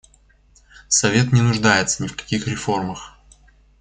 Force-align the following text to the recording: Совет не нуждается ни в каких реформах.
Совет 0.87 1.31
не 1.31 1.43
нуждается 1.43 2.01
ни 2.01 2.07
в 2.07 2.15
каких 2.15 2.47
реформах. 2.47 3.13